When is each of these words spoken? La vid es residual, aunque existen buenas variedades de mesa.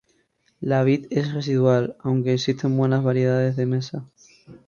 La 0.59 0.83
vid 0.83 1.05
es 1.11 1.31
residual, 1.31 1.95
aunque 1.99 2.33
existen 2.33 2.75
buenas 2.75 3.03
variedades 3.03 3.55
de 3.55 3.67
mesa. 3.67 4.09